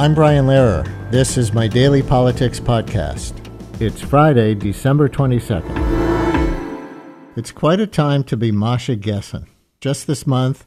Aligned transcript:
I'm 0.00 0.14
Brian 0.14 0.46
Lehrer. 0.46 0.86
This 1.10 1.36
is 1.36 1.52
my 1.52 1.66
daily 1.66 2.04
politics 2.04 2.60
podcast. 2.60 3.32
It's 3.80 4.00
Friday, 4.00 4.54
December 4.54 5.08
22nd. 5.08 5.74
It's 7.34 7.50
quite 7.50 7.80
a 7.80 7.86
time 7.88 8.22
to 8.24 8.36
be 8.36 8.52
Masha 8.52 8.94
Gessen. 8.94 9.48
Just 9.80 10.06
this 10.06 10.24
month, 10.24 10.64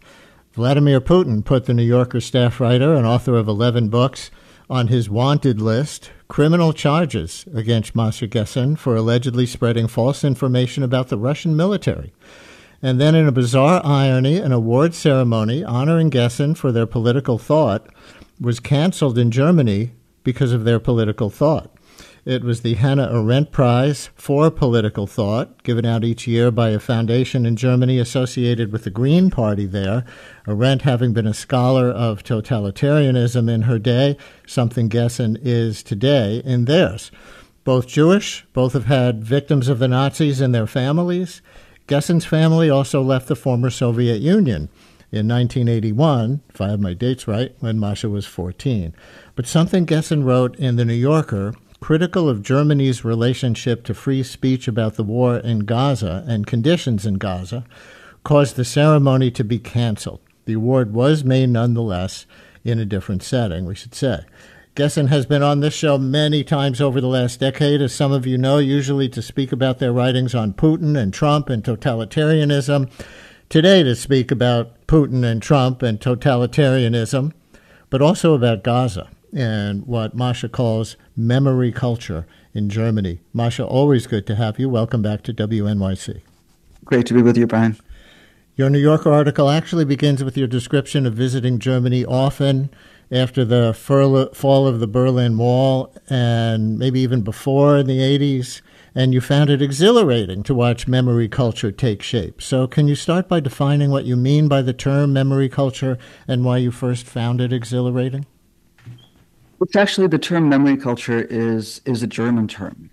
Vladimir 0.51 0.99
Putin 0.99 1.45
put 1.45 1.63
the 1.63 1.73
New 1.73 1.81
Yorker 1.81 2.19
staff 2.19 2.59
writer 2.59 2.93
and 2.93 3.07
author 3.07 3.37
of 3.37 3.47
11 3.47 3.87
books 3.87 4.31
on 4.69 4.89
his 4.89 5.09
wanted 5.09 5.61
list 5.61 6.11
criminal 6.27 6.73
charges 6.73 7.45
against 7.55 7.95
Masha 7.95 8.27
Gessen 8.27 8.77
for 8.77 8.97
allegedly 8.97 9.45
spreading 9.45 9.87
false 9.87 10.25
information 10.25 10.83
about 10.83 11.07
the 11.07 11.17
Russian 11.17 11.55
military. 11.55 12.11
And 12.81 12.99
then, 12.99 13.15
in 13.15 13.29
a 13.29 13.31
bizarre 13.31 13.79
irony, 13.85 14.39
an 14.39 14.51
award 14.51 14.93
ceremony 14.93 15.63
honoring 15.63 16.09
Gessen 16.09 16.57
for 16.57 16.73
their 16.73 16.85
political 16.87 17.37
thought 17.37 17.87
was 18.41 18.59
canceled 18.59 19.19
in 19.19 19.29
Germany 19.29 19.91
because 20.23 20.51
of 20.51 20.63
their 20.63 20.79
political 20.79 21.29
thought. 21.29 21.71
It 22.25 22.43
was 22.43 22.61
the 22.61 22.75
Hannah 22.75 23.11
Arendt 23.11 23.51
Prize 23.51 24.09
for 24.15 24.51
Political 24.51 25.07
Thought, 25.07 25.63
given 25.63 25.85
out 25.85 26.03
each 26.03 26.27
year 26.27 26.51
by 26.51 26.69
a 26.69 26.79
foundation 26.79 27.47
in 27.47 27.55
Germany 27.55 27.97
associated 27.97 28.71
with 28.71 28.83
the 28.83 28.91
Green 28.91 29.31
Party 29.31 29.65
there. 29.65 30.05
Arendt 30.47 30.83
having 30.83 31.13
been 31.13 31.25
a 31.25 31.33
scholar 31.33 31.89
of 31.89 32.23
totalitarianism 32.23 33.49
in 33.49 33.63
her 33.63 33.79
day, 33.79 34.17
something 34.45 34.87
Gessen 34.87 35.35
is 35.41 35.81
today 35.81 36.43
in 36.45 36.65
theirs. 36.65 37.11
Both 37.63 37.87
Jewish, 37.87 38.45
both 38.53 38.73
have 38.73 38.85
had 38.85 39.23
victims 39.23 39.67
of 39.67 39.79
the 39.79 39.87
Nazis 39.87 40.41
in 40.41 40.51
their 40.51 40.67
families. 40.67 41.41
Gessen's 41.87 42.25
family 42.25 42.69
also 42.69 43.01
left 43.01 43.29
the 43.29 43.35
former 43.35 43.71
Soviet 43.71 44.21
Union 44.21 44.69
in 45.11 45.27
1981, 45.27 46.41
if 46.49 46.61
I 46.61 46.69
have 46.69 46.79
my 46.79 46.93
dates 46.93 47.27
right, 47.27 47.53
when 47.59 47.79
Masha 47.79 48.09
was 48.09 48.25
14. 48.25 48.93
But 49.35 49.45
something 49.45 49.85
Gessen 49.85 50.23
wrote 50.23 50.55
in 50.57 50.77
The 50.77 50.85
New 50.85 50.93
Yorker, 50.93 51.53
critical 51.81 52.29
of 52.29 52.43
Germany's 52.43 53.03
relationship 53.03 53.83
to 53.83 53.93
free 53.93 54.23
speech 54.23 54.67
about 54.67 54.95
the 54.95 55.03
war 55.03 55.37
in 55.37 55.59
Gaza 55.59 56.23
and 56.27 56.47
conditions 56.47 57.05
in 57.05 57.15
Gaza, 57.15 57.65
caused 58.23 58.55
the 58.55 58.63
ceremony 58.63 59.31
to 59.31 59.43
be 59.43 59.59
canceled. 59.59 60.21
The 60.45 60.53
award 60.53 60.93
was 60.93 61.23
made 61.23 61.49
nonetheless 61.49 62.25
in 62.63 62.79
a 62.79 62.85
different 62.85 63.23
setting, 63.23 63.65
we 63.65 63.75
should 63.75 63.95
say. 63.95 64.21
Gessen 64.75 65.07
has 65.07 65.25
been 65.25 65.43
on 65.43 65.59
this 65.59 65.73
show 65.73 65.97
many 65.97 66.45
times 66.45 66.79
over 66.79 67.01
the 67.01 67.07
last 67.07 67.41
decade, 67.41 67.81
as 67.81 67.93
some 67.93 68.13
of 68.13 68.25
you 68.25 68.37
know, 68.37 68.57
usually 68.57 69.09
to 69.09 69.21
speak 69.21 69.51
about 69.51 69.79
their 69.79 69.91
writings 69.91 70.33
on 70.33 70.53
Putin 70.53 70.97
and 70.97 71.13
Trump 71.13 71.49
and 71.49 71.61
totalitarianism. 71.61 72.89
Today, 73.49 73.83
to 73.83 73.95
speak 73.97 74.31
about 74.31 74.80
Putin 74.91 75.23
and 75.23 75.41
Trump 75.41 75.81
and 75.81 76.01
totalitarianism, 76.01 77.31
but 77.89 78.01
also 78.01 78.33
about 78.33 78.61
Gaza 78.61 79.09
and 79.33 79.87
what 79.87 80.13
Masha 80.13 80.49
calls 80.49 80.97
memory 81.15 81.71
culture 81.71 82.27
in 82.53 82.67
Germany. 82.67 83.21
Masha, 83.31 83.65
always 83.65 84.05
good 84.05 84.27
to 84.27 84.35
have 84.35 84.59
you. 84.59 84.67
Welcome 84.67 85.01
back 85.01 85.23
to 85.23 85.33
WNYC. 85.33 86.19
Great 86.83 87.05
to 87.05 87.13
be 87.13 87.21
with 87.21 87.37
you, 87.37 87.47
Brian. 87.47 87.77
Your 88.57 88.69
New 88.69 88.79
Yorker 88.79 89.13
article 89.13 89.49
actually 89.49 89.85
begins 89.85 90.25
with 90.25 90.35
your 90.35 90.49
description 90.49 91.05
of 91.05 91.13
visiting 91.13 91.57
Germany 91.57 92.03
often 92.03 92.69
after 93.09 93.45
the 93.45 93.73
fall 93.73 94.67
of 94.67 94.81
the 94.81 94.87
Berlin 94.87 95.37
Wall 95.37 95.95
and 96.09 96.77
maybe 96.77 96.99
even 96.99 97.21
before 97.21 97.77
in 97.77 97.87
the 97.87 97.99
80s, 97.99 98.59
and 98.93 99.13
you 99.13 99.21
found 99.21 99.49
it 99.49 99.61
exhilarating 99.61 100.43
to 100.43 100.53
watch 100.53 100.87
memory 100.87 101.27
culture 101.27 101.71
take 101.71 102.01
shape. 102.01 102.41
So, 102.41 102.67
can 102.67 102.87
you 102.87 102.95
start 102.95 103.27
by 103.27 103.39
defining 103.39 103.89
what 103.89 104.05
you 104.05 104.15
mean 104.15 104.47
by 104.47 104.61
the 104.61 104.73
term 104.73 105.13
memory 105.13 105.49
culture 105.49 105.97
and 106.27 106.43
why 106.43 106.57
you 106.57 106.71
first 106.71 107.05
found 107.05 107.41
it 107.41 107.53
exhilarating? 107.53 108.25
It's 109.61 109.75
actually 109.75 110.07
the 110.07 110.19
term 110.19 110.49
memory 110.49 110.77
culture 110.77 111.21
is 111.21 111.81
is 111.85 112.03
a 112.03 112.07
German 112.07 112.47
term, 112.47 112.89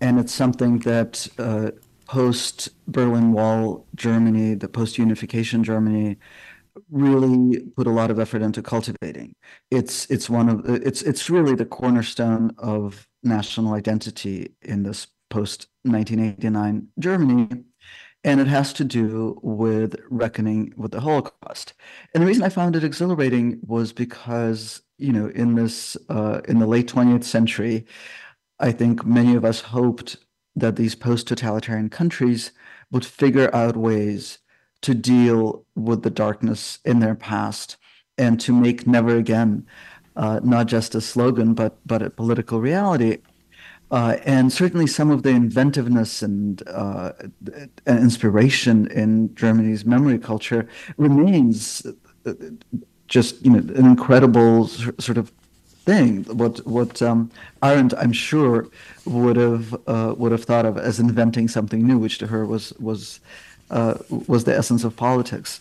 and 0.00 0.18
it's 0.18 0.32
something 0.32 0.78
that 0.80 1.26
uh, 1.38 1.72
post 2.06 2.68
Berlin 2.86 3.32
Wall 3.32 3.86
Germany, 3.94 4.54
the 4.54 4.68
post 4.68 4.98
unification 4.98 5.64
Germany, 5.64 6.16
really 6.90 7.60
put 7.76 7.86
a 7.86 7.90
lot 7.90 8.10
of 8.10 8.18
effort 8.18 8.42
into 8.42 8.62
cultivating. 8.62 9.34
It's 9.70 10.06
it's 10.10 10.30
one 10.30 10.48
of 10.48 10.64
it's 10.66 11.02
it's 11.02 11.28
really 11.28 11.54
the 11.54 11.66
cornerstone 11.66 12.52
of 12.58 13.08
national 13.22 13.74
identity 13.74 14.52
in 14.62 14.82
this 14.82 15.06
post 15.34 15.66
1989 15.82 16.88
Germany. 17.00 17.48
And 18.22 18.40
it 18.40 18.46
has 18.46 18.72
to 18.74 18.84
do 18.84 19.38
with 19.42 19.96
reckoning 20.08 20.72
with 20.76 20.92
the 20.92 21.00
Holocaust. 21.00 21.74
And 22.14 22.22
the 22.22 22.26
reason 22.26 22.44
I 22.44 22.48
found 22.48 22.76
it 22.76 22.84
exhilarating 22.84 23.58
was 23.66 23.92
because, 23.92 24.80
you 24.96 25.12
know, 25.12 25.26
in 25.26 25.56
this 25.56 25.96
uh, 26.08 26.40
in 26.48 26.60
the 26.60 26.66
late 26.66 26.88
20th 26.88 27.24
century, 27.24 27.84
I 28.60 28.70
think 28.72 29.04
many 29.04 29.34
of 29.34 29.44
us 29.44 29.60
hoped 29.60 30.16
that 30.56 30.76
these 30.76 30.94
post-totalitarian 30.94 31.90
countries 31.90 32.52
would 32.92 33.04
figure 33.04 33.54
out 33.54 33.76
ways 33.76 34.38
to 34.82 34.94
deal 34.94 35.66
with 35.74 36.02
the 36.02 36.16
darkness 36.24 36.78
in 36.84 37.00
their 37.00 37.16
past 37.16 37.76
and 38.16 38.40
to 38.40 38.52
make 38.52 38.86
never 38.86 39.16
again 39.16 39.66
uh, 40.16 40.38
not 40.44 40.66
just 40.68 40.94
a 40.94 41.00
slogan 41.00 41.54
but 41.54 41.72
but 41.84 42.02
a 42.02 42.08
political 42.08 42.60
reality. 42.60 43.18
Uh, 43.90 44.16
and 44.24 44.52
certainly 44.52 44.86
some 44.86 45.10
of 45.10 45.22
the 45.22 45.30
inventiveness 45.30 46.22
and, 46.22 46.66
uh, 46.68 47.12
and 47.86 47.98
inspiration 48.00 48.86
in 48.88 49.32
Germany's 49.34 49.84
memory 49.84 50.18
culture 50.18 50.68
remains 50.96 51.86
uh, 52.26 52.32
just 53.06 53.44
you 53.44 53.50
know 53.50 53.58
an 53.58 53.86
incredible 53.86 54.66
sort 54.66 55.18
of 55.18 55.30
thing. 55.84 56.24
What 56.24 56.66
what 56.66 57.02
um, 57.02 57.30
Arendt, 57.62 57.94
I'm 57.94 58.12
sure, 58.12 58.68
would 59.04 59.36
have 59.36 59.74
uh, 59.86 60.14
would 60.16 60.32
have 60.32 60.44
thought 60.44 60.66
of 60.66 60.78
as 60.78 60.98
inventing 60.98 61.48
something 61.48 61.86
new, 61.86 61.98
which 61.98 62.18
to 62.18 62.26
her 62.26 62.46
was 62.46 62.72
was 62.80 63.20
uh, 63.70 63.94
was 64.26 64.44
the 64.44 64.56
essence 64.56 64.84
of 64.84 64.96
politics. 64.96 65.60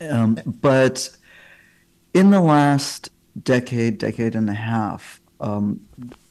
Um, 0.00 0.38
but 0.60 1.10
in 2.14 2.30
the 2.30 2.40
last 2.40 3.10
decade, 3.42 3.98
decade 3.98 4.34
and 4.34 4.48
a 4.48 4.54
half, 4.54 5.20
um, 5.40 5.80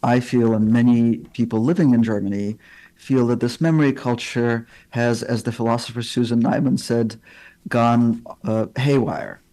I 0.02 0.20
feel, 0.20 0.54
and 0.54 0.72
many 0.72 1.18
people 1.34 1.60
living 1.60 1.94
in 1.94 2.04
Germany 2.04 2.58
feel 2.96 3.28
that 3.28 3.40
this 3.40 3.60
memory 3.60 3.94
culture 3.94 4.68
has, 4.92 5.24
as 5.24 5.44
the 5.44 5.52
philosopher 5.52 6.02
Susan 6.02 6.42
Neiman 6.42 6.80
said, 6.80 7.20
gone 7.68 8.26
uh, 8.44 8.68
haywire 8.78 9.44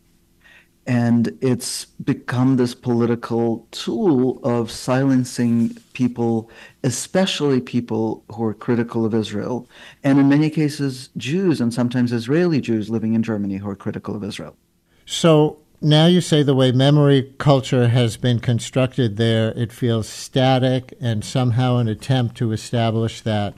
and 0.90 1.38
it's 1.40 1.84
become 1.84 2.56
this 2.56 2.74
political 2.74 3.64
tool 3.70 4.40
of 4.42 4.70
silencing 4.72 5.76
people, 5.92 6.50
especially 6.82 7.60
people 7.60 8.24
who 8.34 8.42
are 8.42 8.54
critical 8.54 9.04
of 9.04 9.14
Israel, 9.14 9.68
and 10.02 10.18
in 10.18 10.28
many 10.28 10.50
cases, 10.50 11.10
Jews 11.16 11.60
and 11.60 11.72
sometimes 11.72 12.12
Israeli 12.12 12.60
Jews 12.60 12.90
living 12.90 13.14
in 13.14 13.22
Germany 13.22 13.58
who 13.58 13.68
are 13.68 13.76
critical 13.76 14.16
of 14.16 14.24
Israel. 14.24 14.56
So 15.06 15.58
now 15.80 16.06
you 16.06 16.20
say 16.20 16.42
the 16.42 16.54
way 16.54 16.72
memory 16.72 17.34
culture 17.38 17.88
has 17.88 18.16
been 18.16 18.40
constructed 18.40 19.16
there, 19.16 19.52
it 19.56 19.72
feels 19.72 20.08
static 20.08 20.94
and 21.00 21.24
somehow 21.24 21.76
an 21.78 21.88
attempt 21.88 22.36
to 22.36 22.52
establish 22.52 23.20
that 23.22 23.54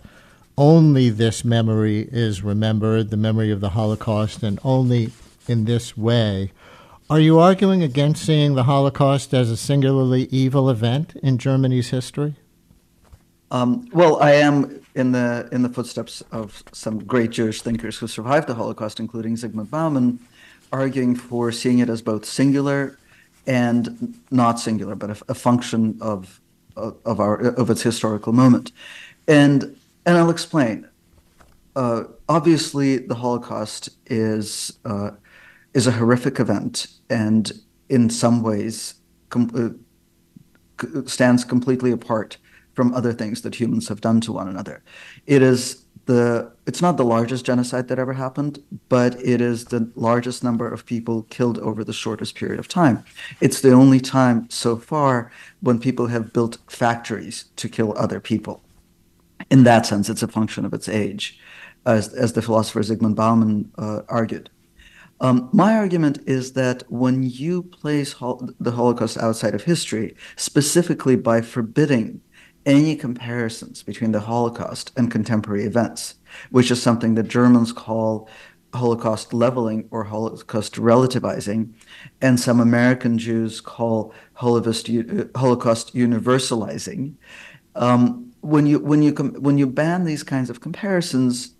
only 0.57 1.09
this 1.09 1.45
memory 1.45 2.09
is 2.13 2.43
remembered, 2.43 3.11
the 3.11 3.17
memory 3.17 3.51
of 3.51 3.61
the 3.61 3.71
Holocaust, 3.71 4.43
and 4.43 4.61
only 4.63 5.11
in 5.49 5.65
this 5.65 5.97
way 5.97 6.53
are 7.13 7.21
you 7.21 7.41
arguing 7.41 7.83
against 7.83 8.25
seeing 8.25 8.55
the 8.55 8.63
Holocaust 8.63 9.35
as 9.35 9.51
a 9.51 9.57
singularly 9.59 10.29
evil 10.31 10.71
event 10.71 11.15
in 11.23 11.37
Germany's 11.37 11.91
history? 11.91 12.37
Um, 13.51 13.87
well, 13.93 14.19
I 14.23 14.33
am 14.33 14.81
in 14.95 15.13
the 15.13 15.47
in 15.53 15.61
the 15.61 15.69
footsteps 15.69 16.23
of 16.33 16.63
some 16.73 17.05
great 17.05 17.31
Jewish 17.31 17.61
thinkers 17.61 17.99
who 17.99 18.07
survived 18.07 18.47
the 18.47 18.55
Holocaust, 18.55 18.99
including 18.99 19.37
Zygmunt 19.37 19.69
Bauman, 19.69 20.21
arguing 20.73 21.15
for 21.15 21.53
seeing 21.53 21.79
it 21.79 21.89
as 21.89 22.03
both 22.03 22.25
singular 22.25 22.99
and 23.47 24.15
not 24.31 24.59
singular, 24.59 24.95
but 24.95 25.11
a, 25.11 25.25
a 25.29 25.35
function 25.35 25.99
of 26.01 26.41
of 26.77 27.21
our 27.21 27.39
of 27.55 27.71
its 27.71 27.83
historical 27.83 28.33
moment. 28.33 28.73
And 29.29 29.77
and 30.07 30.17
I'll 30.19 30.31
explain. 30.31 30.89
Uh, 31.75 32.05
obviously, 32.29 32.99
the 32.99 33.15
Holocaust 33.15 33.91
is 34.07 34.79
uh, 34.85 35.11
is 35.75 35.87
a 35.87 35.93
horrific 35.93 36.39
event 36.41 36.87
and 37.09 37.53
in 37.89 38.11
some 38.11 38.43
ways 38.43 38.95
com- 39.31 39.51
uh, 39.55 41.03
stands 41.07 41.45
completely 41.45 41.93
apart 41.93 42.39
from 42.75 42.95
other 42.95 43.13
things 43.13 43.43
that 43.43 43.55
humans 43.55 43.89
have 43.89 44.01
done 44.01 44.21
to 44.23 44.33
one 44.33 44.49
another. 44.49 44.83
It 45.27 45.43
is 45.43 45.85
the 46.07 46.52
it's 46.67 46.83
not 46.83 46.97
the 46.97 47.05
largest 47.05 47.45
genocide 47.45 47.89
that 47.89 47.99
ever 47.99 48.13
happened, 48.13 48.63
but 48.89 49.21
it 49.21 49.41
is 49.41 49.67
the 49.67 49.91
largest 49.97 50.45
number 50.45 50.71
of 50.71 50.87
people 50.87 51.25
killed 51.25 51.59
over 51.59 51.83
the 51.83 51.93
shortest 51.93 52.37
period 52.37 52.61
of 52.61 52.69
time. 52.69 53.05
It's 53.41 53.61
the 53.61 53.73
only 53.73 53.99
time 53.99 54.49
so 54.49 54.77
far 54.77 55.33
when 55.61 55.81
people 55.81 56.07
have 56.07 56.33
built 56.33 56.59
factories 56.69 57.47
to 57.57 57.69
kill 57.69 57.97
other 57.99 58.21
people. 58.21 58.63
In 59.51 59.65
that 59.65 59.87
sense, 59.87 60.09
it's 60.09 60.23
a 60.23 60.29
function 60.29 60.65
of 60.65 60.73
its 60.73 60.89
age, 60.89 61.39
as, 61.85 62.15
as 62.15 62.35
the 62.35 62.43
philosopher 62.43 62.81
Zygmunt 62.81 63.17
Bauman 63.17 63.73
uh, 63.77 64.03
argued. 64.09 64.49
Um, 65.21 65.49
my 65.53 65.77
argument 65.77 66.19
is 66.27 66.53
that 66.55 66.85
when 66.91 67.23
you 67.23 67.63
place 67.63 68.13
hol- 68.13 68.49
the 68.59 68.73
Holocaust 68.73 69.19
outside 69.19 69.55
of 69.55 69.65
history, 69.65 70.17
specifically 70.37 71.17
by 71.17 71.41
forbidding 71.41 72.21
any 72.67 72.97
comparisons 72.97 73.83
between 73.83 74.13
the 74.13 74.21
Holocaust 74.21 74.93
and 74.97 75.11
contemporary 75.11 75.65
events, 75.65 76.15
which 76.51 76.71
is 76.71 76.83
something 76.83 77.15
that 77.15 77.29
Germans 77.29 77.73
call 77.73 78.29
Holocaust 78.75 79.35
leveling 79.35 79.87
or 79.91 80.05
Holocaust 80.05 80.75
relativizing, 80.77 81.73
and 82.23 82.41
some 82.41 82.59
American 82.61 83.19
Jews 83.19 83.61
call 83.61 84.15
Holocaust, 84.35 84.89
Holocaust 85.37 85.95
universalizing. 85.95 87.15
Um, 87.75 88.33
when 88.41 88.67
you 88.67 88.79
when 88.81 89.03
you 89.03 89.13
when 89.13 89.59
you 89.59 89.67
ban 89.67 90.05
these 90.05 90.23
kinds 90.23 90.49
of 90.51 90.61
comparisons, 90.61 91.55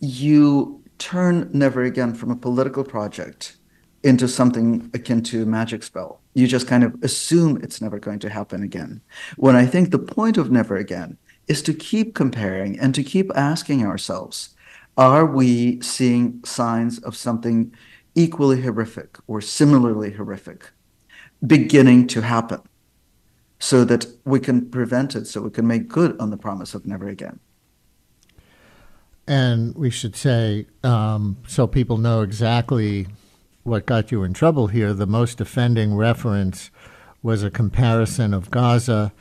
you 0.00 0.82
turn 0.98 1.50
Never 1.52 1.82
Again 1.82 2.14
from 2.14 2.30
a 2.30 2.36
political 2.36 2.84
project 2.84 3.56
into 4.02 4.28
something 4.28 4.90
akin 4.94 5.22
to 5.24 5.44
magic 5.44 5.82
spell. 5.82 6.20
You 6.34 6.46
just 6.46 6.68
kind 6.68 6.84
of 6.84 6.94
assume 7.02 7.60
it's 7.62 7.80
never 7.80 7.98
going 7.98 8.20
to 8.20 8.30
happen 8.30 8.62
again. 8.62 9.00
When 9.36 9.56
I 9.56 9.66
think 9.66 9.90
the 9.90 9.98
point 9.98 10.38
of 10.38 10.50
Never 10.50 10.76
Again 10.76 11.18
is 11.48 11.62
to 11.62 11.74
keep 11.74 12.14
comparing 12.14 12.78
and 12.78 12.94
to 12.94 13.02
keep 13.02 13.30
asking 13.34 13.84
ourselves, 13.84 14.54
are 14.96 15.26
we 15.26 15.80
seeing 15.80 16.40
signs 16.44 16.98
of 17.00 17.16
something 17.16 17.74
equally 18.14 18.62
horrific 18.62 19.18
or 19.26 19.40
similarly 19.40 20.12
horrific 20.12 20.70
beginning 21.46 22.06
to 22.08 22.20
happen 22.20 22.60
so 23.60 23.84
that 23.84 24.06
we 24.24 24.38
can 24.38 24.70
prevent 24.70 25.16
it, 25.16 25.26
so 25.26 25.40
we 25.40 25.50
can 25.50 25.66
make 25.66 25.88
good 25.88 26.18
on 26.20 26.30
the 26.30 26.36
promise 26.36 26.74
of 26.74 26.86
never 26.86 27.08
again? 27.08 27.40
And 29.26 29.74
we 29.74 29.90
should 29.90 30.16
say, 30.16 30.66
um, 30.82 31.36
so 31.46 31.66
people 31.66 31.98
know 31.98 32.22
exactly 32.22 33.08
what 33.68 33.86
got 33.86 34.10
you 34.10 34.24
in 34.24 34.32
trouble 34.32 34.68
here, 34.68 34.92
the 34.92 35.06
most 35.06 35.40
offending 35.40 35.94
reference 35.94 36.70
was 37.22 37.42
a 37.42 37.50
comparison 37.50 38.32
of 38.32 38.50
Gaza 38.50 39.12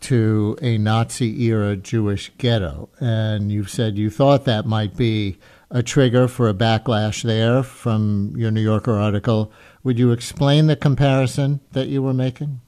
to 0.00 0.56
a 0.62 0.78
Nazi 0.78 1.44
era 1.44 1.76
Jewish 1.76 2.32
ghetto. 2.38 2.88
And 2.98 3.52
you 3.52 3.64
said 3.64 3.98
you 3.98 4.10
thought 4.10 4.46
that 4.46 4.64
might 4.66 4.96
be 4.96 5.38
a 5.70 5.82
trigger 5.82 6.26
for 6.26 6.48
a 6.48 6.54
backlash 6.54 7.22
there 7.22 7.62
from 7.62 8.32
your 8.36 8.50
New 8.50 8.62
Yorker 8.62 8.98
article. 8.98 9.52
Would 9.84 9.98
you 9.98 10.10
explain 10.12 10.66
the 10.66 10.76
comparison 10.76 11.60
that 11.72 11.88
you 11.88 12.02
were 12.02 12.14
making? 12.14 12.60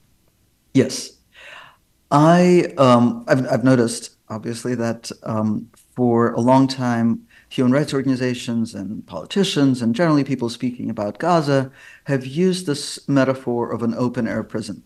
Yes. 0.73 1.11
I, 2.11 2.73
um, 2.77 3.25
I've, 3.27 3.45
I've 3.51 3.63
noticed, 3.63 4.15
obviously, 4.29 4.75
that 4.75 5.11
um, 5.23 5.69
for 5.95 6.31
a 6.33 6.39
long 6.39 6.67
time, 6.67 7.27
human 7.53 7.71
rights 7.71 7.93
organizations 7.93 8.73
and 8.73 9.05
politicians 9.05 9.79
and 9.79 9.93
generally 9.93 10.23
people 10.23 10.49
speaking 10.49 10.89
about 10.89 11.19
Gaza 11.19 11.71
have 12.05 12.25
used 12.25 12.65
this 12.65 13.07
metaphor 13.07 13.71
of 13.71 13.83
an 13.83 13.93
open 13.93 14.27
air 14.27 14.41
prison. 14.41 14.81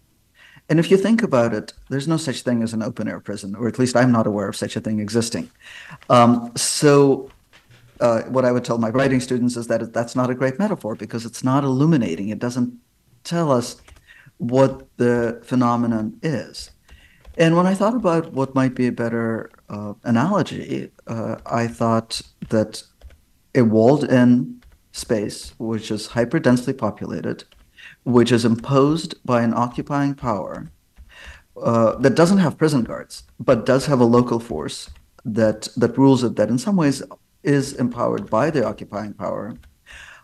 And 0.68 0.78
if 0.78 0.92
you 0.92 0.98
think 0.98 1.24
about 1.24 1.54
it, 1.54 1.72
there's 1.90 2.10
no 2.10 2.18
such 2.18 2.42
thing 2.42 2.62
as 2.62 2.74
an 2.74 2.84
open 2.84 3.08
air 3.08 3.22
prison, 3.22 3.56
or 3.56 3.69
at 3.69 3.80
least 3.80 3.96
I'm 3.96 4.12
not 4.12 4.28
aware 4.28 4.50
of 4.50 4.58
such 4.58 4.75
a 4.75 4.81
thing 4.81 5.00
existing. 5.00 5.50
Um, 6.10 6.52
so, 6.58 7.30
uh, 8.02 8.24
what 8.24 8.44
I 8.44 8.52
would 8.52 8.66
tell 8.66 8.78
my 8.78 8.90
writing 8.90 9.22
students 9.22 9.56
is 9.56 9.68
that 9.68 9.94
that's 9.94 10.13
not 10.13 10.30
a 10.30 10.36
great 10.36 10.60
metaphor 10.60 10.94
because 10.94 11.25
it's 11.25 11.46
not 11.46 11.63
illuminating. 11.63 12.28
It 12.28 12.40
doesn't 12.40 12.78
tell 13.24 13.50
us 13.50 13.81
what 14.40 14.86
the 14.98 15.42
phenomenon 15.46 16.20
is. 16.22 16.72
And 17.38 17.56
when 17.56 17.66
I 17.66 17.75
thought 17.75 17.96
about 17.96 18.34
what 18.34 18.54
might 18.54 18.75
be 18.75 18.88
a 18.88 18.92
better 18.92 19.50
uh, 19.69 19.94
analogy, 20.04 20.92
uh, 21.08 21.36
I 21.46 21.68
thought 21.68 22.22
that 22.50 22.84
a 23.56 23.64
walled 23.64 24.04
in 24.06 24.62
space, 24.92 25.54
which 25.58 25.92
is 25.92 26.08
hyper 26.08 26.40
densely 26.40 26.74
populated, 26.74 27.44
which 28.04 28.31
is 28.31 28.46
imposed 28.46 29.16
by 29.25 29.42
an 29.44 29.54
occupying 29.54 30.16
power 30.16 30.72
uh, 31.62 31.96
that 31.98 32.16
doesn't 32.16 32.38
have 32.38 32.58
prison 32.58 32.84
guards, 32.84 33.24
but 33.40 33.66
does 33.66 33.86
have 33.88 34.00
a 34.00 34.06
local 34.06 34.40
force 34.40 34.90
that, 35.25 35.68
that 35.75 35.98
rules 35.98 36.24
it, 36.24 36.36
that 36.36 36.50
in 36.50 36.58
some 36.58 36.75
ways 36.75 37.04
is 37.44 37.74
empowered 37.74 38.30
by 38.30 38.50
the 38.50 38.66
occupying 38.66 39.13
power. 39.13 39.56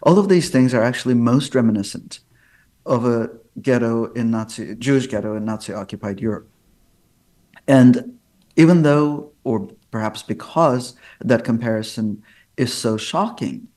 All 0.03 0.19
of 0.19 0.29
these 0.29 0.49
things 0.49 0.73
are 0.73 0.83
actually 0.83 1.15
most 1.15 1.55
reminiscent 1.55 2.19
of 2.85 3.05
a 3.05 3.29
ghetto 3.61 4.11
in 4.13 4.31
Nazi, 4.31 4.75
Jewish 4.75 5.07
ghetto 5.07 5.35
in 5.35 5.45
Nazi 5.45 5.73
occupied 5.73 6.19
Europe. 6.19 6.49
And 7.67 8.19
even 8.55 8.83
though, 8.83 9.32
or 9.43 9.67
perhaps 9.91 10.23
because 10.23 10.95
that 11.21 11.43
comparison 11.43 12.23
is 12.57 12.73
so 12.73 12.97
shocking, 12.97 13.67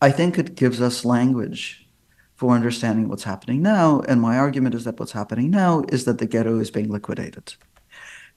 I 0.00 0.10
think 0.10 0.38
it 0.38 0.54
gives 0.54 0.80
us 0.80 1.04
language 1.04 1.88
for 2.34 2.54
understanding 2.54 3.08
what's 3.08 3.24
happening 3.24 3.60
now. 3.60 4.00
And 4.08 4.20
my 4.20 4.38
argument 4.38 4.74
is 4.74 4.84
that 4.84 4.98
what's 4.98 5.12
happening 5.12 5.50
now 5.50 5.84
is 5.88 6.04
that 6.06 6.18
the 6.18 6.26
ghetto 6.26 6.58
is 6.58 6.70
being 6.70 6.90
liquidated. 6.90 7.54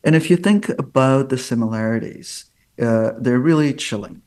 And 0.03 0.15
if 0.15 0.29
you 0.29 0.35
think 0.35 0.67
about 0.69 1.29
the 1.29 1.37
similarities, 1.37 2.45
uh, 2.81 3.11
they're 3.17 3.39
really 3.39 3.73
chilling. 3.73 4.21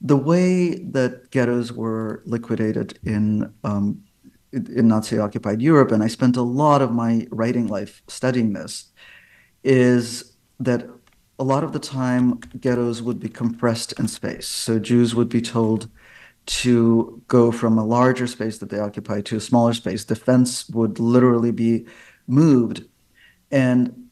The 0.00 0.16
way 0.16 0.74
that 0.92 1.30
ghettos 1.30 1.72
were 1.72 2.22
liquidated 2.24 2.98
in 3.04 3.52
um, 3.64 4.04
in 4.52 4.86
Nazi 4.88 5.18
occupied 5.18 5.62
Europe, 5.62 5.92
and 5.92 6.02
I 6.02 6.08
spent 6.08 6.36
a 6.36 6.42
lot 6.42 6.82
of 6.82 6.92
my 6.92 7.26
writing 7.30 7.68
life 7.68 8.02
studying 8.06 8.52
this, 8.52 8.92
is 9.64 10.36
that 10.60 10.86
a 11.38 11.44
lot 11.44 11.64
of 11.64 11.72
the 11.72 11.78
time 11.78 12.38
ghettos 12.60 13.02
would 13.02 13.18
be 13.18 13.28
compressed 13.28 13.98
in 13.98 14.08
space. 14.08 14.46
So 14.46 14.78
Jews 14.78 15.14
would 15.14 15.28
be 15.28 15.40
told 15.40 15.88
to 16.44 17.22
go 17.28 17.52
from 17.52 17.78
a 17.78 17.84
larger 17.84 18.26
space 18.26 18.58
that 18.58 18.70
they 18.70 18.78
occupy 18.78 19.20
to 19.22 19.36
a 19.36 19.40
smaller 19.40 19.74
space. 19.74 20.04
The 20.04 20.16
fence 20.16 20.68
would 20.70 20.98
literally 20.98 21.52
be 21.52 21.86
moved, 22.26 22.84
and 23.50 24.08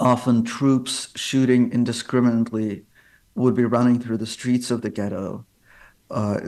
often 0.00 0.44
troops 0.44 1.08
shooting 1.14 1.72
indiscriminately 1.72 2.84
would 3.34 3.54
be 3.54 3.64
running 3.64 4.00
through 4.00 4.16
the 4.16 4.26
streets 4.26 4.70
of 4.70 4.82
the 4.82 4.90
ghetto, 4.90 5.44
uh, 6.10 6.40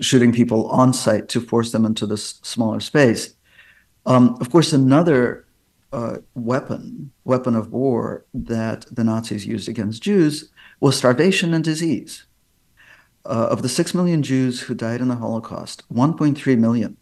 shooting 0.00 0.32
people 0.32 0.66
on 0.68 0.92
sight 0.92 1.28
to 1.28 1.40
force 1.40 1.70
them 1.72 1.84
into 1.84 2.06
this 2.06 2.40
smaller 2.42 2.80
space. 2.80 3.34
Um, 4.06 4.36
of 4.40 4.50
course, 4.50 4.72
another 4.72 5.46
uh, 5.92 6.18
weapon, 6.34 7.12
weapon 7.24 7.54
of 7.54 7.72
war 7.72 8.24
that 8.32 8.86
the 8.90 9.04
Nazis 9.04 9.46
used 9.46 9.68
against 9.68 10.02
Jews 10.02 10.50
was 10.80 10.96
starvation 10.96 11.52
and 11.54 11.64
disease. 11.64 12.26
Uh, 13.26 13.48
of 13.50 13.60
the 13.60 13.68
6 13.68 13.94
million 13.94 14.22
Jews 14.22 14.62
who 14.62 14.74
died 14.74 15.00
in 15.00 15.08
the 15.08 15.16
Holocaust, 15.16 15.82
1.3 15.92 16.58
million 16.58 16.96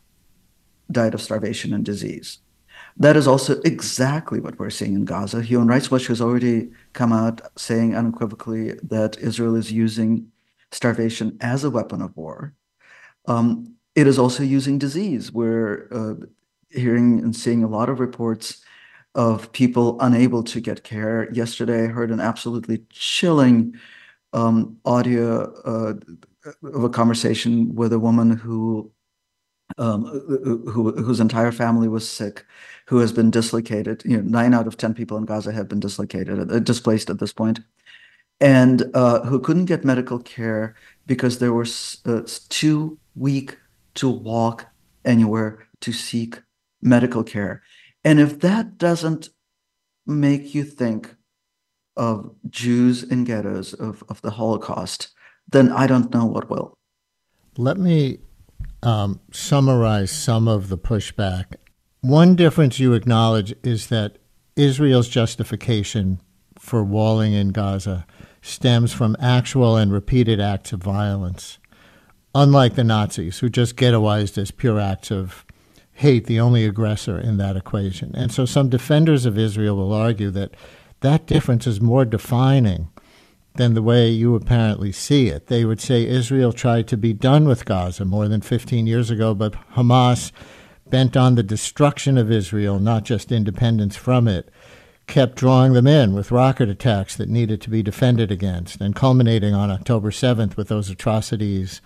died 0.90 1.14
of 1.14 1.23
starvation 1.23 1.73
and 1.73 1.85
disease. 1.85 2.38
That 2.97 3.16
is 3.16 3.28
also 3.28 3.61
exactly 3.61 4.40
what 4.40 4.59
we're 4.59 4.71
seeing 4.71 4.95
in 4.95 5.04
Gaza. 5.04 5.42
Human 5.42 5.68
Rights 5.68 5.90
Watch 5.90 6.09
has 6.09 6.21
already 6.21 6.71
come 6.92 7.12
out 7.12 7.40
saying 7.57 7.95
unequivocally 7.95 8.73
that 8.83 9.16
Israel 9.18 9.54
is 9.54 9.71
using 9.71 10.33
starvation 10.73 11.38
as 11.40 11.62
a 11.62 11.71
weapon 11.71 12.02
of 12.02 12.16
war. 12.16 12.54
Um, 13.26 13.76
it 13.95 14.09
is 14.09 14.18
also 14.18 14.42
using 14.42 14.78
disease. 14.78 15.30
We're 15.30 15.88
uh, 15.92 16.26
hearing 16.71 17.21
and 17.21 17.35
seeing 17.35 17.62
a 17.62 17.68
lot 17.68 17.88
of 17.88 18.00
reports 18.00 18.64
of 19.15 19.50
people 19.53 19.99
unable 20.00 20.43
to 20.45 20.61
get 20.61 20.85
care. 20.85 21.31
Yesterday, 21.33 21.85
I 21.85 21.88
heard 21.88 22.11
an 22.11 22.21
absolutely 22.21 22.85
chilling 22.91 23.75
um, 24.33 24.79
audio 24.85 25.53
uh, 25.65 25.95
of 26.62 26.85
a 26.85 26.88
conversation 26.88 27.75
with 27.75 27.93
a 27.93 27.99
woman 27.99 28.31
who, 28.31 28.93
um, 29.79 30.05
who 30.05 30.93
whose 30.93 31.21
entire 31.21 31.53
family 31.53 31.88
was 31.88 32.09
sick, 32.09 32.45
who 32.87 32.99
has 32.99 33.12
been 33.12 33.31
dislocated. 33.31 34.03
You 34.05 34.19
know, 34.19 34.23
nine 34.23 34.55
out 34.55 34.67
of 34.67 34.77
ten 34.77 34.95
people 34.95 35.17
in 35.17 35.25
Gaza 35.25 35.53
have 35.53 35.69
been 35.69 35.81
dislocated, 35.81 36.50
uh, 36.50 36.59
displaced 36.61 37.11
at 37.11 37.19
this 37.19 37.33
point, 37.33 37.61
and 38.41 38.85
uh, 38.95 39.21
who 39.25 39.41
couldn't 39.41 39.67
get 39.67 39.85
medical 39.85 40.19
care 40.19 40.75
because 41.07 41.38
they 41.38 41.49
were 41.49 41.67
uh, 42.07 42.23
too 42.49 42.99
weak 43.17 43.59
to 43.95 44.09
walk 44.09 44.67
anywhere 45.05 45.67
to 45.81 45.93
seek 45.93 46.41
medical 46.83 47.25
care. 47.25 47.62
And 48.05 48.21
if 48.21 48.40
that 48.40 48.78
doesn't 48.78 49.31
make 50.07 50.55
you 50.55 50.64
think 50.64 51.14
of 51.97 52.35
Jews 52.49 53.02
in 53.02 53.25
ghettos, 53.25 53.75
of, 53.75 54.02
of 54.09 54.23
the 54.23 54.31
Holocaust, 54.31 55.09
then 55.50 55.71
I 55.73 55.87
don't 55.87 56.12
know 56.12 56.25
what 56.25 56.49
will. 56.49 56.75
Let 57.57 57.76
me 57.76 58.21
um, 58.83 59.21
summarize 59.33 60.11
some 60.11 60.47
of 60.47 60.69
the 60.69 60.78
pushback. 60.78 61.57
One 62.00 62.37
difference 62.37 62.78
you 62.78 62.95
acknowledge 62.95 63.55
is 63.64 63.88
that 63.88 64.19
Israel's 64.55 65.09
justification 65.09 66.21
for 66.59 66.85
walling 66.85 67.33
in 67.33 67.50
Gaza 67.50 68.07
stems 68.43 68.93
from 68.93 69.17
actual 69.21 69.76
and 69.76 69.93
repeated 69.93 70.40
acts 70.40 70.73
of 70.73 70.83
violence, 70.83 71.59
unlike 72.35 72.75
the 72.75 72.85
Nazis, 72.85 73.40
who 73.40 73.49
just 73.49 73.76
ghettoized 73.76 74.38
as 74.38 74.50
pure 74.50 74.78
acts 74.78 75.11
of 75.11 75.45
hate 75.99 76.26
the 76.26 76.38
only 76.38 76.64
aggressor 76.64 77.19
in 77.19 77.38
that 77.38 77.57
equation. 77.57 78.14
And 78.14 78.31
so 78.31 78.45
some 78.45 78.69
defenders 78.69 79.26
of 79.26 79.37
Israel 79.37 79.76
will 79.76 79.93
argue 79.93 80.31
that 80.31 80.55
that 81.00 81.26
difference 81.26 81.67
is 81.67 81.81
more 81.81 82.05
defining 82.05 82.88
than 83.57 83.75
the 83.75 83.83
way 83.83 84.09
you 84.09 84.37
apparently 84.37 84.93
see 84.93 85.26
it. 85.26 85.49
They 85.49 85.64
would 85.64 85.81
say 85.81 86.07
Israel 86.07 86.52
tried 86.52 86.87
to 86.88 86.97
be 86.97 87.12
done 87.12 87.49
with 87.49 87.64
Gaza 87.64 88.05
more 88.05 88.28
than 88.28 88.43
15 88.43 88.87
years 88.87 89.11
ago, 89.11 89.35
but 89.35 89.55
Hamas, 89.75 90.31
bent 90.88 91.17
on 91.17 91.35
the 91.35 91.43
destruction 91.43 92.17
of 92.17 92.31
Israel, 92.31 92.78
not 92.78 93.02
just 93.02 93.33
independence 93.33 93.97
from 93.97 94.28
it, 94.28 94.50
kept 95.09 95.35
drawing 95.35 95.73
them 95.73 95.88
in 95.88 96.14
with 96.14 96.31
rocket 96.31 96.69
attacks 96.69 97.17
that 97.17 97.28
needed 97.28 97.61
to 97.62 97.71
be 97.71 97.83
defended 97.83 98.31
against, 98.31 98.81
and 98.81 98.95
culminating 98.95 99.52
on 99.52 99.69
October 99.69 100.12
7th 100.12 100.57
with 100.57 100.69
those 100.69 100.90
atrocities, 100.90 101.81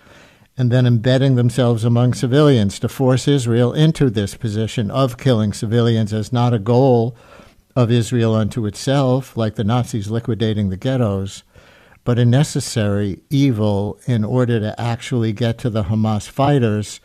and 0.56 0.70
then 0.70 0.86
embedding 0.86 1.34
themselves 1.34 1.84
among 1.84 2.14
civilians 2.14 2.78
to 2.78 2.88
force 2.88 3.26
Israel 3.26 3.72
into 3.72 4.10
this 4.10 4.34
position 4.34 4.90
of 4.90 5.16
killing 5.16 5.52
civilians 5.52 6.12
as 6.12 6.32
not 6.32 6.52
a 6.52 6.58
goal 6.58 7.16
of 7.74 7.90
Israel 7.90 8.34
unto 8.34 8.66
itself, 8.66 9.36
like 9.36 9.54
the 9.54 9.64
Nazis 9.64 10.10
liquidating 10.10 10.68
the 10.68 10.76
ghettos, 10.76 11.42
but 12.04 12.18
a 12.18 12.24
necessary 12.24 13.20
evil 13.30 13.98
in 14.06 14.24
order 14.24 14.60
to 14.60 14.78
actually 14.80 15.32
get 15.32 15.56
to 15.58 15.70
the 15.70 15.84
Hamas 15.84 16.28
fighters 16.28 17.00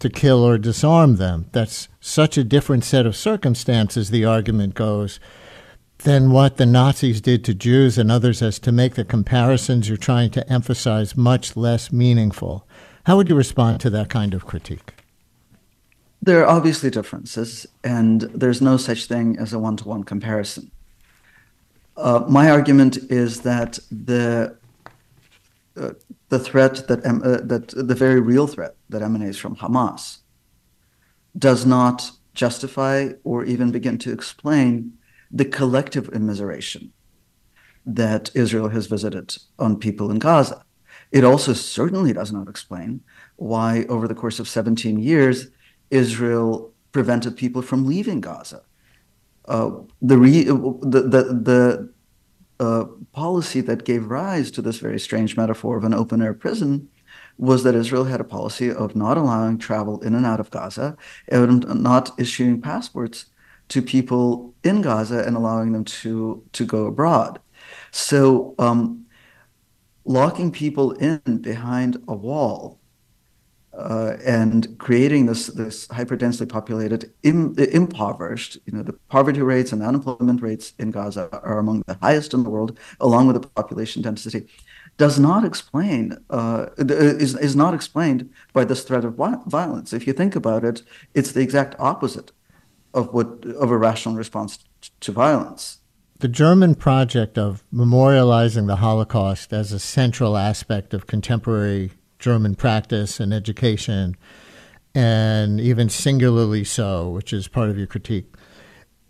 to 0.00 0.08
kill 0.08 0.42
or 0.42 0.58
disarm 0.58 1.16
them. 1.16 1.46
That's 1.52 1.88
such 2.00 2.36
a 2.38 2.44
different 2.44 2.84
set 2.84 3.06
of 3.06 3.14
circumstances, 3.14 4.10
the 4.10 4.24
argument 4.24 4.74
goes, 4.74 5.20
than 6.04 6.30
what 6.30 6.56
the 6.56 6.66
Nazis 6.66 7.20
did 7.20 7.44
to 7.44 7.54
Jews 7.54 7.98
and 7.98 8.10
others 8.10 8.42
as 8.42 8.58
to 8.60 8.72
make 8.72 8.94
the 8.94 9.04
comparisons 9.04 9.88
you're 9.88 9.98
trying 9.98 10.30
to 10.30 10.50
emphasize 10.50 11.16
much 11.16 11.56
less 11.56 11.92
meaningful. 11.92 12.66
How 13.04 13.16
would 13.16 13.28
you 13.28 13.34
respond 13.34 13.80
to 13.80 13.90
that 13.90 14.08
kind 14.08 14.34
of 14.34 14.46
critique? 14.46 14.94
There 16.22 16.42
are 16.42 16.48
obviously 16.48 16.90
differences, 16.90 17.66
and 17.82 18.22
there's 18.22 18.60
no 18.60 18.76
such 18.76 19.06
thing 19.06 19.38
as 19.38 19.52
a 19.52 19.58
one 19.58 19.76
to 19.78 19.88
one 19.88 20.04
comparison. 20.04 20.70
Uh, 21.96 22.24
my 22.28 22.50
argument 22.50 22.98
is 23.10 23.40
that 23.40 23.78
the 23.90 24.56
uh, 25.76 25.90
the 26.28 26.38
threat 26.38 26.86
that 26.88 27.04
uh, 27.04 27.40
that 27.46 27.68
the 27.68 27.94
very 27.94 28.20
real 28.20 28.46
threat 28.46 28.74
that 28.90 29.02
emanates 29.02 29.38
from 29.38 29.56
Hamas 29.56 30.18
does 31.38 31.64
not 31.64 32.10
justify 32.34 33.10
or 33.24 33.44
even 33.44 33.70
begin 33.70 33.98
to 33.98 34.12
explain 34.12 34.92
the 35.30 35.44
collective 35.44 36.10
immiseration 36.10 36.90
that 37.86 38.30
Israel 38.34 38.68
has 38.68 38.86
visited 38.86 39.36
on 39.58 39.78
people 39.78 40.10
in 40.10 40.18
Gaza. 40.18 40.64
It 41.12 41.24
also 41.24 41.52
certainly 41.52 42.12
does 42.12 42.32
not 42.32 42.48
explain 42.48 43.00
why, 43.36 43.84
over 43.88 44.06
the 44.06 44.14
course 44.14 44.38
of 44.38 44.48
17 44.48 44.98
years, 44.98 45.48
Israel 45.90 46.72
prevented 46.92 47.36
people 47.36 47.62
from 47.62 47.86
leaving 47.86 48.20
Gaza. 48.20 48.62
Uh, 49.46 49.70
the, 50.02 50.18
re- 50.18 50.44
the, 50.44 50.52
the, 50.52 51.22
the 51.42 51.92
uh, 52.60 52.84
policy 53.12 53.60
that 53.62 53.84
gave 53.84 54.10
rise 54.10 54.50
to 54.52 54.62
this 54.62 54.78
very 54.78 55.00
strange 55.00 55.36
metaphor 55.36 55.76
of 55.76 55.84
an 55.84 55.94
open 55.94 56.22
air 56.22 56.34
prison 56.34 56.88
was 57.38 57.64
that 57.64 57.74
Israel 57.74 58.04
had 58.04 58.20
a 58.20 58.24
policy 58.24 58.70
of 58.70 58.94
not 58.94 59.16
allowing 59.16 59.58
travel 59.58 60.00
in 60.02 60.14
and 60.14 60.26
out 60.26 60.40
of 60.40 60.50
Gaza 60.50 60.96
and 61.28 61.66
not 61.82 62.10
issuing 62.18 62.60
passports 62.60 63.26
to 63.70 63.82
people 63.82 64.54
in 64.62 64.82
Gaza 64.82 65.24
and 65.26 65.36
allowing 65.36 65.72
them 65.72 65.84
to, 65.84 66.44
to 66.52 66.64
go 66.64 66.86
abroad. 66.86 67.40
So, 67.90 68.54
um, 68.58 69.06
locking 70.04 70.50
people 70.50 70.92
in 70.92 71.38
behind 71.38 72.02
a 72.08 72.14
wall 72.14 72.80
uh, 73.72 74.16
and 74.26 74.76
creating 74.78 75.26
this 75.26 75.46
this 75.46 75.86
hyper 75.88 76.16
densely 76.16 76.46
populated, 76.46 77.12
Im, 77.22 77.54
impoverished, 77.56 78.58
you 78.66 78.72
know, 78.72 78.82
the 78.82 78.94
poverty 79.08 79.42
rates 79.42 79.72
and 79.72 79.82
unemployment 79.82 80.42
rates 80.42 80.74
in 80.78 80.90
Gaza 80.90 81.28
are 81.44 81.58
among 81.58 81.82
the 81.86 81.96
highest 82.02 82.34
in 82.34 82.42
the 82.42 82.50
world, 82.50 82.78
along 82.98 83.28
with 83.28 83.40
the 83.40 83.48
population 83.48 84.02
density, 84.02 84.46
does 84.96 85.18
not 85.18 85.44
explain 85.44 86.18
uh, 86.30 86.66
is 86.78 87.36
is 87.36 87.54
not 87.54 87.72
explained 87.72 88.28
by 88.52 88.64
this 88.64 88.82
threat 88.82 89.04
of 89.04 89.14
violence. 89.14 89.92
If 89.92 90.06
you 90.06 90.12
think 90.12 90.34
about 90.34 90.64
it, 90.64 90.82
it's 91.14 91.32
the 91.32 91.40
exact 91.40 91.76
opposite 91.78 92.32
of 92.94 93.12
what 93.12 93.44
of 93.44 93.70
a 93.70 93.76
rational 93.76 94.14
response 94.14 94.58
to 95.00 95.12
violence. 95.12 95.78
The 96.18 96.28
German 96.28 96.74
project 96.74 97.38
of 97.38 97.64
memorializing 97.72 98.66
the 98.66 98.76
Holocaust 98.76 99.52
as 99.52 99.72
a 99.72 99.78
central 99.78 100.36
aspect 100.36 100.92
of 100.92 101.06
contemporary 101.06 101.92
German 102.18 102.54
practice 102.54 103.20
and 103.20 103.32
education, 103.32 104.16
and 104.94 105.60
even 105.60 105.88
singularly 105.88 106.64
so, 106.64 107.08
which 107.08 107.32
is 107.32 107.48
part 107.48 107.70
of 107.70 107.78
your 107.78 107.86
critique, 107.86 108.34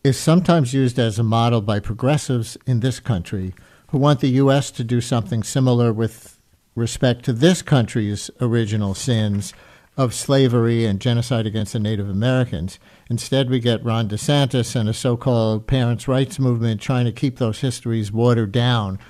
is 0.04 0.16
sometimes 0.16 0.72
used 0.72 0.98
as 0.98 1.18
a 1.18 1.24
model 1.24 1.60
by 1.60 1.80
progressives 1.80 2.56
in 2.66 2.80
this 2.80 3.00
country 3.00 3.54
who 3.88 3.98
want 3.98 4.20
the 4.20 4.28
U.S. 4.28 4.70
to 4.70 4.84
do 4.84 5.00
something 5.00 5.42
similar 5.42 5.92
with 5.92 6.40
respect 6.76 7.24
to 7.24 7.32
this 7.32 7.60
country's 7.60 8.30
original 8.40 8.94
sins 8.94 9.52
of 9.96 10.14
slavery 10.14 10.86
and 10.86 11.00
genocide 11.00 11.46
against 11.46 11.72
the 11.72 11.80
Native 11.80 12.08
Americans. 12.08 12.78
Instead, 13.10 13.50
we 13.50 13.58
get 13.58 13.84
Ron 13.84 14.08
DeSantis 14.08 14.76
and 14.76 14.88
a 14.88 14.94
so 14.94 15.16
called 15.16 15.66
parents' 15.66 16.06
rights 16.06 16.38
movement 16.38 16.80
trying 16.80 17.04
to 17.06 17.12
keep 17.12 17.38
those 17.38 17.60
histories 17.60 18.12
watered 18.12 18.52
down 18.52 19.00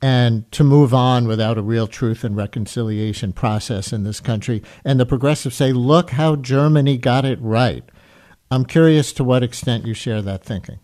and 0.00 0.50
to 0.52 0.62
move 0.62 0.94
on 0.94 1.26
without 1.26 1.58
a 1.58 1.62
real 1.62 1.88
truth 1.88 2.22
and 2.22 2.36
reconciliation 2.36 3.32
process 3.32 3.92
in 3.92 4.04
this 4.04 4.20
country. 4.20 4.62
And 4.84 5.00
the 5.00 5.06
progressives 5.06 5.56
say, 5.56 5.72
look 5.72 6.10
how 6.10 6.36
Germany 6.36 6.98
got 6.98 7.24
it 7.24 7.40
right. 7.40 7.82
I'm 8.48 8.64
curious 8.64 9.12
to 9.14 9.24
what 9.24 9.42
extent 9.42 9.86
you 9.86 9.94
share 9.94 10.22
that 10.22 10.44
thinking. 10.44 10.78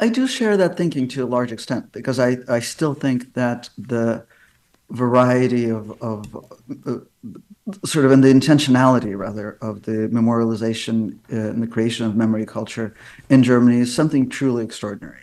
I 0.00 0.08
do 0.08 0.26
share 0.26 0.56
that 0.56 0.76
thinking 0.76 1.06
to 1.08 1.22
a 1.22 1.26
large 1.26 1.52
extent 1.52 1.92
because 1.92 2.18
I, 2.18 2.38
I 2.48 2.58
still 2.58 2.94
think 2.94 3.34
that 3.34 3.68
the 3.78 4.26
variety 4.88 5.68
of, 5.68 6.02
of 6.02 6.34
uh, 6.84 6.96
sort 7.84 8.04
of 8.04 8.12
in 8.12 8.20
the 8.20 8.28
intentionality 8.28 9.16
rather 9.16 9.58
of 9.60 9.82
the 9.82 10.08
memorialization 10.12 11.18
uh, 11.32 11.50
and 11.50 11.62
the 11.62 11.66
creation 11.66 12.06
of 12.06 12.16
memory 12.16 12.46
culture 12.46 12.94
in 13.28 13.42
Germany 13.42 13.80
is 13.80 13.94
something 13.94 14.28
truly 14.28 14.64
extraordinary 14.64 15.22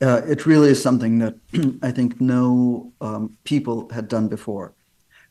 uh, 0.00 0.22
it 0.26 0.46
really 0.46 0.70
is 0.70 0.82
something 0.82 1.18
that 1.18 1.34
I 1.82 1.90
think 1.90 2.20
no 2.20 2.92
um, 3.00 3.36
people 3.44 3.90
had 3.90 4.08
done 4.08 4.28
before. 4.28 4.74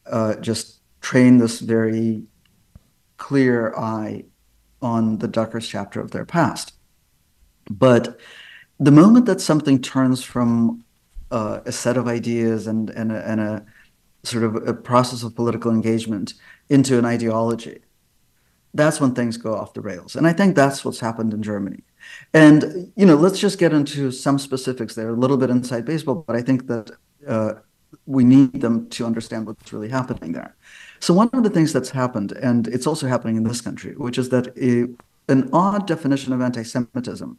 Uh, 0.05 0.35
just 0.35 0.81
train 1.01 1.37
this 1.37 1.59
very 1.59 2.23
clear 3.17 3.73
eye 3.75 4.25
on 4.81 5.17
the 5.17 5.27
darkest 5.27 5.69
chapter 5.69 5.99
of 5.99 6.11
their 6.11 6.25
past. 6.25 6.73
But 7.69 8.19
the 8.79 8.91
moment 8.91 9.25
that 9.25 9.41
something 9.41 9.81
turns 9.81 10.23
from 10.23 10.83
uh, 11.31 11.61
a 11.65 11.71
set 11.71 11.97
of 11.97 12.07
ideas 12.07 12.67
and, 12.67 12.89
and, 12.91 13.11
a, 13.11 13.27
and 13.27 13.41
a 13.41 13.65
sort 14.23 14.43
of 14.43 14.67
a 14.67 14.73
process 14.73 15.23
of 15.23 15.35
political 15.35 15.71
engagement 15.71 16.35
into 16.69 16.97
an 16.97 17.05
ideology, 17.05 17.79
that's 18.73 18.99
when 19.01 19.13
things 19.13 19.37
go 19.37 19.55
off 19.55 19.73
the 19.73 19.81
rails. 19.81 20.15
And 20.15 20.27
I 20.27 20.33
think 20.33 20.55
that's 20.55 20.83
what's 20.85 20.99
happened 20.99 21.33
in 21.33 21.41
Germany. 21.41 21.83
And 22.33 22.91
you 22.95 23.05
know, 23.05 23.15
let's 23.15 23.39
just 23.39 23.59
get 23.59 23.73
into 23.73 24.11
some 24.11 24.39
specifics 24.39 24.95
there, 24.95 25.09
a 25.09 25.13
little 25.13 25.37
bit 25.37 25.49
inside 25.49 25.85
baseball, 25.85 26.23
but 26.27 26.35
I 26.35 26.41
think 26.41 26.67
that 26.67 26.91
uh, 27.27 27.53
we 28.05 28.23
need 28.23 28.61
them 28.61 28.87
to 28.89 29.05
understand 29.05 29.47
what's 29.47 29.73
really 29.73 29.89
happening 29.89 30.33
there. 30.33 30.55
So 30.99 31.13
one 31.13 31.29
of 31.33 31.43
the 31.43 31.49
things 31.49 31.73
that's 31.73 31.89
happened, 31.91 32.31
and 32.31 32.67
it's 32.67 32.87
also 32.87 33.07
happening 33.07 33.37
in 33.37 33.43
this 33.43 33.61
country, 33.61 33.93
which 33.95 34.17
is 34.17 34.29
that 34.29 34.47
a, 34.57 34.87
an 35.31 35.49
odd 35.53 35.87
definition 35.87 36.33
of 36.33 36.41
anti-Semitism 36.41 37.37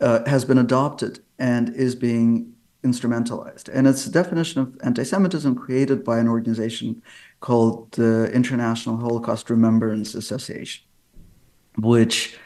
uh, 0.00 0.28
has 0.28 0.44
been 0.44 0.58
adopted 0.58 1.20
and 1.38 1.74
is 1.74 1.94
being 1.94 2.52
instrumentalized. 2.82 3.68
And 3.72 3.86
it's 3.86 4.06
a 4.06 4.10
definition 4.10 4.60
of 4.60 4.76
anti-Semitism 4.82 5.54
created 5.54 6.04
by 6.04 6.18
an 6.18 6.28
organization 6.28 7.02
called 7.40 7.92
the 7.92 8.30
International 8.32 8.96
Holocaust 8.96 9.50
Remembrance 9.50 10.14
Association, 10.14 10.84
which 11.78 12.36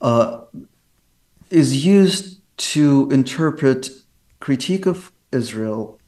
uh, 0.00 0.40
is 1.50 1.84
used 1.84 2.40
to 2.56 3.08
interpret 3.10 3.90
critique 4.40 4.86
of 4.86 5.12
Israel 5.32 5.98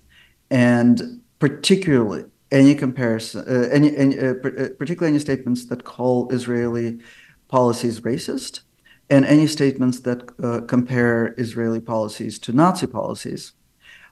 and 0.51 1.21
particularly 1.39 2.25
any 2.53 2.75
comparison, 2.75 3.45
uh, 3.49 3.69
any, 3.73 3.97
any 3.97 4.19
uh, 4.19 4.35
uh, 4.35 4.69
particularly 4.79 5.09
any 5.09 5.19
statements 5.19 5.67
that 5.67 5.85
call 5.85 6.31
Israeli 6.31 6.99
policies 7.49 8.01
racist, 8.01 8.61
and 9.11 9.25
any 9.25 9.47
statements 9.47 10.01
that 10.01 10.23
uh, 10.43 10.61
compare 10.67 11.35
Israeli 11.39 11.81
policies 11.81 12.39
to 12.41 12.53
Nazi 12.53 12.87
policies. 12.87 13.53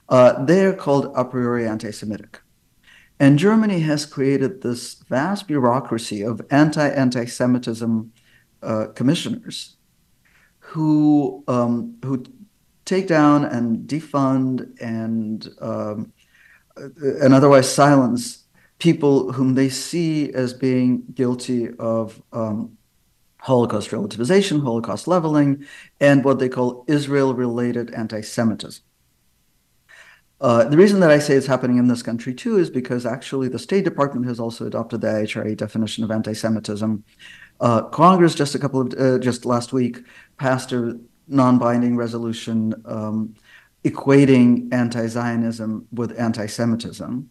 Uh, 0.07 0.43
they 0.45 0.65
are 0.65 0.73
called 0.73 1.11
a 1.15 1.25
priori 1.25 1.67
anti-Semitic. 1.67 2.41
And 3.19 3.39
Germany 3.39 3.79
has 3.79 4.05
created 4.05 4.61
this 4.61 4.95
vast 5.09 5.47
bureaucracy 5.47 6.21
of 6.21 6.41
anti-anti-Semitism 6.51 8.11
uh, 8.61 8.87
commissioners 8.93 9.77
who 10.59 11.43
um, 11.47 11.97
who 12.03 12.23
take 12.83 13.07
down 13.07 13.45
and 13.45 13.87
defund 13.87 14.79
and 14.81 15.47
um, 15.61 16.11
and 16.75 17.33
otherwise 17.33 17.71
silence 17.71 18.43
people 18.79 19.31
whom 19.31 19.55
they 19.55 19.69
see 19.69 20.33
as 20.33 20.53
being 20.53 21.03
guilty 21.13 21.69
of 21.77 22.21
um, 22.33 22.77
Holocaust 23.37 23.91
relativization, 23.91 24.61
Holocaust 24.63 25.07
leveling, 25.07 25.65
and 26.01 26.25
what 26.25 26.39
they 26.39 26.49
call 26.49 26.83
Israel-related 26.87 27.93
anti-Semitism. 27.93 28.83
Uh, 30.41 30.65
the 30.65 30.77
reason 30.77 30.99
that 30.99 31.11
I 31.11 31.19
say 31.19 31.35
it's 31.35 31.47
happening 31.47 31.77
in 31.77 31.87
this 31.87 32.03
country 32.03 32.33
too 32.33 32.57
is 32.57 32.69
because 32.69 33.05
actually 33.05 33.47
the 33.47 33.59
State 33.59 33.85
Department 33.85 34.27
has 34.27 34.39
also 34.39 34.67
adopted 34.67 35.01
the 35.01 35.07
IHRA 35.07 35.55
definition 35.55 36.03
of 36.03 36.11
anti-Semitism. 36.11 37.03
Uh, 37.61 37.83
Congress 37.83 38.35
just 38.35 38.53
a 38.53 38.59
couple 38.59 38.81
of 38.81 38.93
uh, 38.99 39.17
just 39.19 39.45
last 39.45 39.71
week 39.71 39.99
passed 40.37 40.73
a 40.73 40.99
non-binding 41.27 41.95
resolution 41.95 42.73
um, 42.85 43.33
equating 43.85 44.73
anti-Zionism 44.73 45.87
with 45.93 46.19
anti-Semitism, 46.19 47.29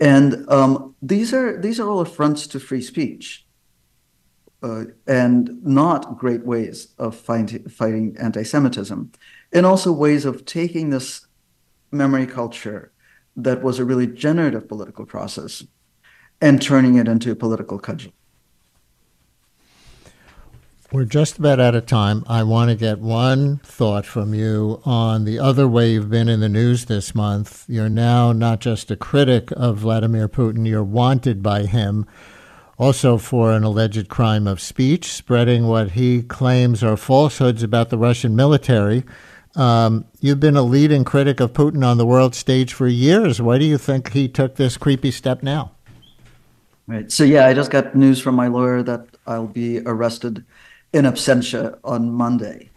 and 0.00 0.50
um, 0.50 0.96
these 1.00 1.32
are 1.32 1.60
these 1.60 1.78
are 1.78 1.88
all 1.88 2.00
affronts 2.00 2.48
to 2.48 2.58
free 2.58 2.82
speech, 2.82 3.46
uh, 4.64 4.86
and 5.06 5.64
not 5.64 6.18
great 6.18 6.44
ways 6.44 6.88
of 6.98 7.14
fight, 7.14 7.70
fighting 7.70 8.16
anti-Semitism, 8.18 9.12
and 9.52 9.64
also 9.64 9.92
ways 9.92 10.24
of 10.24 10.44
taking 10.44 10.90
this 10.90 11.26
memory 11.90 12.26
culture 12.26 12.92
that 13.36 13.62
was 13.62 13.78
a 13.78 13.84
really 13.84 14.06
generative 14.06 14.68
political 14.68 15.04
process 15.04 15.64
and 16.40 16.60
turning 16.60 16.96
it 16.96 17.08
into 17.08 17.30
a 17.30 17.34
political 17.34 17.78
cudgel. 17.78 18.12
We're 20.92 21.04
just 21.04 21.38
about 21.38 21.58
out 21.58 21.74
of 21.74 21.86
time. 21.86 22.24
I 22.28 22.44
want 22.44 22.70
to 22.70 22.76
get 22.76 23.00
one 23.00 23.58
thought 23.58 24.06
from 24.06 24.32
you 24.32 24.80
on 24.84 25.24
the 25.24 25.38
other 25.38 25.66
way 25.66 25.92
you've 25.92 26.08
been 26.08 26.28
in 26.28 26.40
the 26.40 26.48
news 26.48 26.84
this 26.84 27.14
month. 27.14 27.64
You're 27.68 27.88
now 27.88 28.32
not 28.32 28.60
just 28.60 28.90
a 28.90 28.96
critic 28.96 29.50
of 29.52 29.78
Vladimir 29.78 30.28
Putin, 30.28 30.66
you're 30.66 30.84
wanted 30.84 31.42
by 31.42 31.66
him 31.66 32.06
also 32.78 33.16
for 33.16 33.52
an 33.52 33.64
alleged 33.64 34.08
crime 34.08 34.46
of 34.46 34.60
speech, 34.60 35.10
spreading 35.10 35.66
what 35.66 35.92
he 35.92 36.22
claims 36.22 36.82
are 36.82 36.96
falsehoods 36.96 37.62
about 37.62 37.90
the 37.90 37.98
Russian 37.98 38.36
military. 38.36 39.04
Um, 39.56 40.04
you've 40.20 40.38
been 40.38 40.56
a 40.56 40.62
leading 40.62 41.02
critic 41.02 41.40
of 41.40 41.54
Putin 41.54 41.84
on 41.84 41.96
the 41.96 42.06
world 42.06 42.34
stage 42.34 42.74
for 42.74 42.86
years. 42.86 43.40
Why 43.40 43.58
do 43.58 43.64
you 43.64 43.78
think 43.78 44.12
he 44.12 44.28
took 44.28 44.56
this 44.56 44.76
creepy 44.76 45.10
step 45.10 45.42
now? 45.42 45.72
Right. 46.86 47.10
So, 47.10 47.24
yeah, 47.24 47.46
I 47.46 47.54
just 47.54 47.70
got 47.70 47.96
news 47.96 48.20
from 48.20 48.34
my 48.34 48.48
lawyer 48.48 48.82
that 48.82 49.06
I'll 49.26 49.46
be 49.46 49.80
arrested 49.80 50.44
in 50.92 51.04
absentia 51.04 51.78
on 51.82 52.12
Monday. 52.12 52.70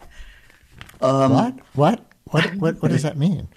Um, 1.02 1.32
what? 1.32 1.54
What? 1.74 2.00
What? 2.24 2.54
What? 2.56 2.82
What 2.82 2.90
does 2.90 3.02
that 3.02 3.16
mean? 3.16 3.48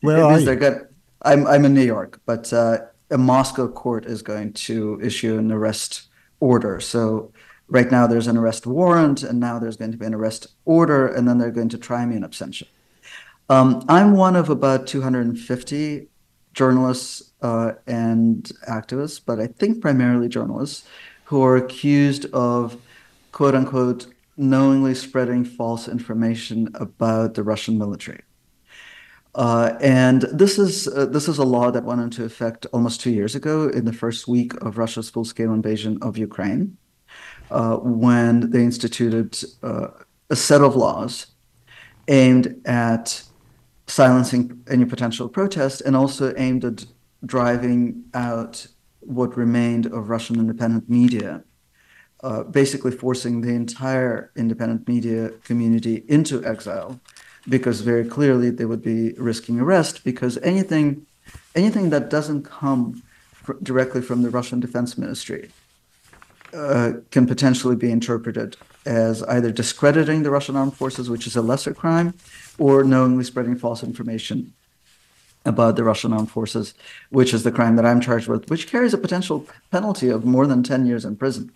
Where 0.00 0.22
are 0.22 0.38
you? 0.38 0.86
I'm 1.22 1.46
I'm 1.46 1.64
in 1.64 1.74
New 1.74 1.84
York, 1.84 2.20
but 2.24 2.52
uh, 2.52 2.78
a 3.10 3.18
Moscow 3.18 3.68
court 3.68 4.06
is 4.06 4.22
going 4.22 4.52
to 4.54 4.98
issue 5.02 5.38
an 5.38 5.52
arrest 5.52 6.08
order. 6.40 6.80
So 6.80 7.32
right 7.70 7.90
now 7.90 8.06
there's 8.06 8.26
an 8.26 8.36
arrest 8.36 8.66
warrant, 8.66 9.22
and 9.22 9.40
now 9.40 9.58
there's 9.58 9.76
going 9.76 9.92
to 9.92 9.98
be 9.98 10.06
an 10.06 10.14
arrest 10.14 10.48
order, 10.64 11.06
and 11.06 11.26
then 11.26 11.38
they're 11.38 11.50
going 11.50 11.68
to 11.70 11.78
try 11.78 12.04
me 12.04 12.16
in 12.16 12.22
absentia. 12.22 12.66
Um, 13.48 13.84
I'm 13.88 14.12
one 14.12 14.36
of 14.36 14.50
about 14.50 14.86
250 14.86 16.08
journalists 16.52 17.32
uh, 17.42 17.72
and 17.86 18.44
activists, 18.68 19.20
but 19.24 19.40
I 19.40 19.46
think 19.46 19.80
primarily 19.80 20.28
journalists, 20.28 20.86
who 21.24 21.42
are 21.42 21.56
accused 21.56 22.26
of 22.32 22.76
quote 23.32 23.54
unquote 23.54 24.06
knowingly 24.36 24.94
spreading 24.94 25.44
false 25.44 25.86
information 25.86 26.68
about 26.74 27.34
the 27.34 27.42
Russian 27.42 27.78
military. 27.78 28.22
Uh, 29.34 29.76
and 29.80 30.22
this 30.32 30.58
is 30.58 30.88
uh, 30.88 31.06
this 31.06 31.28
is 31.28 31.38
a 31.38 31.44
law 31.44 31.70
that 31.70 31.84
went 31.84 32.00
into 32.00 32.24
effect 32.24 32.66
almost 32.72 33.00
two 33.00 33.12
years 33.12 33.36
ago 33.36 33.68
in 33.68 33.84
the 33.84 33.92
first 33.92 34.26
week 34.26 34.54
of 34.54 34.76
Russia's 34.76 35.08
full-scale 35.08 35.52
invasion 35.52 35.98
of 36.02 36.18
Ukraine 36.18 36.76
uh, 37.50 37.76
when 37.76 38.50
they 38.50 38.62
instituted 38.62 39.38
uh, 39.62 39.88
a 40.28 40.36
set 40.36 40.60
of 40.60 40.76
laws 40.76 41.26
aimed 42.08 42.60
at 42.64 43.22
silencing 43.86 44.62
any 44.68 44.84
potential 44.84 45.28
protest 45.28 45.80
and 45.80 45.96
also 45.96 46.32
aimed 46.36 46.64
at 46.64 46.84
driving 47.24 48.04
out 48.14 48.66
what 49.00 49.36
remained 49.36 49.86
of 49.86 50.08
Russian 50.08 50.38
independent 50.38 50.88
media, 50.88 51.42
uh, 52.22 52.44
basically 52.44 52.92
forcing 52.92 53.40
the 53.40 53.50
entire 53.50 54.30
independent 54.36 54.86
media 54.86 55.30
community 55.44 56.04
into 56.08 56.44
exile, 56.44 57.00
because 57.48 57.80
very 57.80 58.04
clearly 58.04 58.50
they 58.50 58.64
would 58.64 58.82
be 58.82 59.12
risking 59.14 59.58
arrest 59.58 60.04
because 60.04 60.38
anything, 60.38 61.06
anything 61.54 61.90
that 61.90 62.10
doesn't 62.10 62.44
come 62.44 63.02
fr- 63.32 63.54
directly 63.62 64.02
from 64.02 64.22
the 64.22 64.30
Russian 64.30 64.60
Defense 64.60 64.96
Ministry 64.96 65.50
can 66.52 67.26
potentially 67.26 67.76
be 67.76 67.90
interpreted 67.90 68.56
as 68.86 69.22
either 69.24 69.52
discrediting 69.52 70.22
the 70.22 70.30
Russian 70.30 70.56
armed 70.56 70.76
forces, 70.76 71.10
which 71.10 71.26
is 71.26 71.36
a 71.36 71.42
lesser 71.42 71.74
crime, 71.74 72.14
or 72.58 72.82
knowingly 72.82 73.24
spreading 73.24 73.56
false 73.56 73.82
information 73.82 74.52
about 75.44 75.76
the 75.76 75.84
Russian 75.84 76.12
armed 76.12 76.30
forces, 76.30 76.74
which 77.10 77.32
is 77.32 77.42
the 77.42 77.52
crime 77.52 77.76
that 77.76 77.86
I'm 77.86 78.00
charged 78.00 78.28
with, 78.28 78.48
which 78.50 78.68
carries 78.68 78.94
a 78.94 78.98
potential 78.98 79.46
penalty 79.70 80.08
of 80.08 80.24
more 80.24 80.46
than 80.46 80.62
10 80.62 80.86
years 80.86 81.04
in 81.04 81.16
prison. 81.16 81.52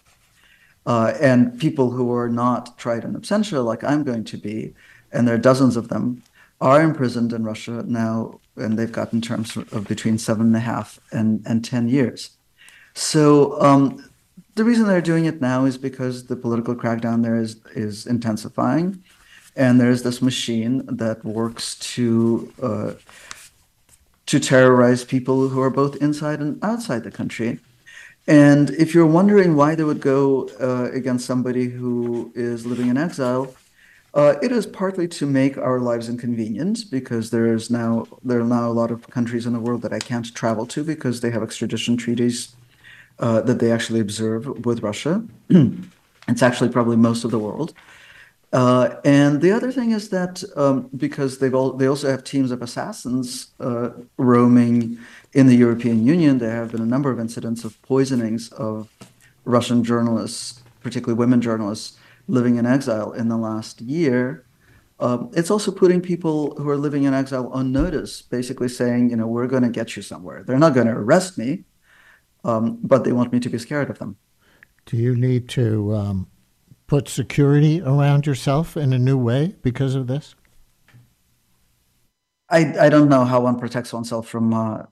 Uh, 0.87 1.15
and 1.21 1.59
people 1.59 1.91
who 1.91 2.13
are 2.13 2.29
not 2.29 2.77
tried 2.79 3.05
in 3.05 3.15
absentia, 3.15 3.65
like 3.65 3.83
I'm 3.85 4.05
going 4.05 4.25
to 4.25 4.37
be, 4.37 4.75
and 5.13 5.27
there 5.27 5.35
are 5.35 5.39
dozens 5.39 5.77
of 5.77 5.89
them, 5.89 6.23
are 6.61 6.83
imprisoned 6.83 7.33
in 7.33 7.45
Russia 7.45 7.85
now, 7.87 8.41
and 8.57 8.79
they've 8.79 8.93
gotten 8.93 9.21
terms 9.21 9.57
of 9.57 9.87
between 9.89 10.19
seven 10.19 10.47
and 10.47 10.57
a 10.57 10.61
half 10.61 11.01
and, 11.11 11.43
and 11.47 11.65
10 11.65 11.89
years. 11.89 12.31
So 12.95 13.61
um, 13.61 14.09
the 14.55 14.64
reason 14.64 14.87
they're 14.87 15.01
doing 15.01 15.25
it 15.25 15.40
now 15.40 15.64
is 15.64 15.77
because 15.77 16.27
the 16.27 16.37
political 16.37 16.75
crackdown 16.75 17.23
there 17.23 17.37
is 17.37 17.57
is 17.75 18.07
intensifying, 18.07 19.03
and 19.57 19.81
there's 19.81 20.03
this 20.03 20.23
machine 20.23 20.85
that 20.87 21.25
works 21.25 21.77
to 21.95 22.53
uh, 22.62 22.93
to 24.27 24.40
terrorize 24.40 25.05
people 25.05 25.49
who 25.49 25.61
are 25.61 25.71
both 25.71 25.97
inside 25.97 26.40
and 26.40 26.62
outside 26.62 27.05
the 27.05 27.11
country. 27.11 27.59
And 28.27 28.71
if 28.71 28.95
you're 28.95 29.07
wondering 29.07 29.55
why 29.55 29.75
they 29.75 29.85
would 29.85 30.01
go 30.01 30.49
uh, 30.59 30.90
against 30.93 31.27
somebody 31.27 31.67
who 31.69 32.33
is 32.35 32.64
living 32.64 32.88
in 32.88 32.97
exile, 32.97 33.55
uh, 34.14 34.37
it 34.40 34.51
is 34.51 34.64
partly 34.64 35.07
to 35.09 35.27
make 35.27 35.59
our 35.59 35.79
lives 35.79 36.09
inconvenient 36.09 36.90
because 36.90 37.31
there's 37.31 37.71
now 37.71 38.07
there 38.23 38.40
are 38.40 38.45
now 38.45 38.69
a 38.69 38.73
lot 38.73 38.90
of 38.90 39.11
countries 39.11 39.47
in 39.47 39.53
the 39.53 39.61
world 39.61 39.83
that 39.83 39.93
I 39.93 39.99
can't 39.99 40.33
travel 40.35 40.64
to 40.67 40.85
because 40.85 41.21
they 41.21 41.31
have 41.31 41.43
extradition 41.43 41.97
treaties 41.97 42.55
uh, 43.18 43.40
that 43.42 43.59
they 43.59 43.70
actually 43.70 44.00
observe 44.00 44.46
with 44.64 44.83
Russia. 44.83 45.24
it's 46.29 46.42
actually 46.42 46.70
probably 46.70 46.96
most 46.96 47.24
of 47.24 47.31
the 47.31 47.38
world. 47.38 47.74
Uh, 48.53 49.00
and 49.05 49.42
the 49.42 49.50
other 49.50 49.72
thing 49.72 49.90
is 49.90 50.11
that 50.11 50.44
um, 50.55 50.88
because 50.96 51.38
they've 51.38 51.57
all, 51.57 51.72
they 51.72 51.88
also 51.88 52.09
have 52.09 52.22
teams 52.22 52.53
of 52.53 52.62
assassins 52.62 53.48
uh, 53.59 53.90
roaming 54.16 54.96
in 55.33 55.48
the 55.48 55.57
European 55.57 56.07
Union, 56.07 56.38
there 56.38 56.55
have 56.55 56.70
been 56.70 56.81
a 56.81 56.87
number 56.87 57.11
of 57.11 57.18
incidents 57.18 57.64
of 57.64 57.81
poisonings 57.83 58.50
of 58.53 58.88
Russian 59.44 59.83
journalists, 59.83 60.62
particularly 60.83 61.18
women 61.18 61.40
journalists, 61.40 61.98
living 62.29 62.57
in 62.57 62.64
exile 62.64 63.11
in 63.12 63.29
the 63.29 63.37
last 63.37 63.81
year. 63.81 64.46
Um, 65.00 65.31
it's 65.35 65.50
also 65.50 65.72
putting 65.72 66.00
people 66.00 66.55
who 66.57 66.68
are 66.70 66.77
living 66.77 67.03
in 67.03 67.12
exile 67.12 67.48
on 67.48 67.72
notice, 67.72 68.22
basically 68.22 68.68
saying, 68.68 69.11
you 69.11 69.16
know, 69.16 69.27
we're 69.27 69.48
going 69.48 69.64
to 69.64 69.68
get 69.68 69.96
you 69.96 70.03
somewhere. 70.03 70.44
They're 70.44 70.59
not 70.59 70.74
going 70.74 70.87
to 70.87 70.92
arrest 70.92 71.37
me, 71.37 71.64
um, 72.45 72.79
but 72.83 73.05
they 73.05 73.13
want 73.13 73.33
me 73.33 73.41
to 73.41 73.49
be 73.49 73.59
scared 73.59 73.91
of 73.91 73.99
them. 73.99 74.17
Do 74.87 74.97
you 74.97 75.17
need 75.17 75.49
to 75.51 75.95
um, 75.95 76.29
put 76.87 77.09
security 77.09 77.81
around 77.81 78.27
yourself 78.27 78.77
in 78.77 78.93
a 78.93 78.99
new 78.99 79.17
way 79.17 79.57
because 79.63 79.95
of 79.95 80.07
this? 80.07 80.35
I 82.51 82.87
I 82.87 82.89
don't 82.89 83.09
know 83.09 83.25
how 83.25 83.41
one 83.41 83.59
protects 83.59 83.93
oneself 83.93 84.29
from 84.29 84.53
uh, 84.53 84.83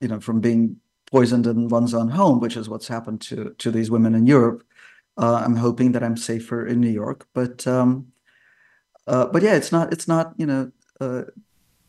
you 0.00 0.08
know 0.08 0.20
from 0.20 0.40
being 0.40 0.76
poisoned 1.10 1.46
in 1.46 1.68
one's 1.68 1.94
own 1.94 2.08
home, 2.10 2.40
which 2.40 2.56
is 2.56 2.68
what's 2.68 2.88
happened 2.88 3.20
to 3.22 3.54
to 3.58 3.70
these 3.70 3.90
women 3.90 4.14
in 4.14 4.26
Europe. 4.26 4.62
Uh, 5.16 5.42
I'm 5.44 5.56
hoping 5.56 5.92
that 5.92 6.04
I'm 6.04 6.16
safer 6.16 6.64
in 6.64 6.80
New 6.80 6.90
York, 6.90 7.26
but 7.34 7.66
um, 7.66 8.12
uh, 9.08 9.26
but 9.26 9.42
yeah, 9.42 9.54
it's 9.54 9.72
not 9.72 9.92
it's 9.92 10.06
not 10.06 10.34
you 10.36 10.46
know 10.46 10.70
uh, 11.00 11.22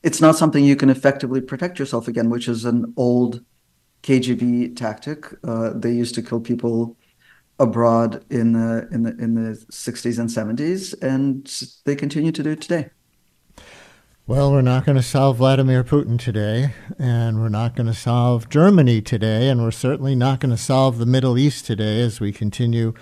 it's 0.02 0.22
not 0.22 0.36
something 0.36 0.66
you 0.66 0.76
can 0.76 0.90
effectively 0.90 1.42
protect 1.42 1.78
yourself 1.78 2.08
again, 2.08 2.30
which 2.30 2.48
is 2.48 2.66
an 2.66 2.94
old 2.98 3.44
KGB 4.04 4.76
tactic. 4.76 5.26
Uh, 5.44 5.72
they 5.76 5.92
used 5.92 6.16
to 6.16 6.22
kill 6.22 6.40
people 6.40 6.98
abroad 7.60 8.24
in 8.30 8.54
the 8.54 8.88
in 8.92 9.04
the 9.04 9.12
in 9.18 9.36
the 9.36 9.52
60s 9.72 10.18
and 10.18 10.30
70s, 10.30 10.96
and 11.02 11.52
they 11.86 11.96
continue 11.96 12.32
to 12.32 12.44
do 12.44 12.52
it 12.52 12.62
today. 12.62 12.90
Well, 14.26 14.52
we're 14.52 14.62
not 14.62 14.86
going 14.86 14.96
to 14.96 15.02
solve 15.02 15.38
Vladimir 15.38 15.84
Putin 15.84 16.20
today, 16.20 16.76
and 17.00 17.42
we're 17.42 17.50
not 17.50 17.76
going 17.76 17.88
to 17.88 17.96
solve 17.96 18.48
Germany 18.48 19.02
today, 19.02 19.50
and 19.50 19.64
we're 19.64 19.72
certainly 19.72 20.14
not 20.14 20.40
going 20.40 20.52
to 20.52 20.58
solve 20.58 21.00
the 21.00 21.08
Middle 21.08 21.36
East 21.38 21.66
today 21.66 22.00
as 22.02 22.20
we 22.20 22.32
continue 22.32 22.94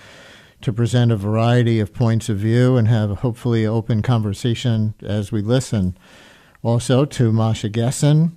to 0.62 0.72
present 0.72 1.12
a 1.12 1.18
variety 1.18 1.82
of 1.82 1.94
points 1.94 2.30
of 2.30 2.38
view 2.38 2.78
and 2.78 2.88
have 2.88 3.20
hopefully 3.20 3.66
open 3.66 4.02
conversation 4.02 4.94
as 5.04 5.30
we 5.30 5.42
listen. 5.42 5.98
Also 6.64 7.04
to 7.04 7.32
Masha 7.34 7.70
Gessen, 7.70 8.32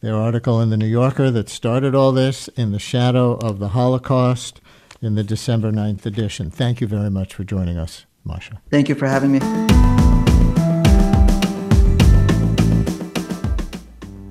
their 0.00 0.16
article 0.16 0.60
in 0.60 0.70
the 0.70 0.76
New 0.76 0.86
Yorker 0.86 1.30
that 1.30 1.48
started 1.48 1.94
all 1.94 2.12
this 2.12 2.48
in 2.48 2.72
the 2.72 2.78
shadow 2.78 3.34
of 3.34 3.58
the 3.58 3.68
Holocaust 3.68 4.60
in 5.02 5.14
the 5.14 5.22
December 5.22 5.70
9th 5.70 6.06
edition. 6.06 6.50
Thank 6.50 6.80
you 6.80 6.86
very 6.86 7.10
much 7.10 7.34
for 7.34 7.44
joining 7.44 7.76
us, 7.76 8.06
Masha. 8.24 8.60
Thank 8.70 8.88
you 8.88 8.94
for 8.94 9.06
having 9.06 9.32
me. 9.32 9.40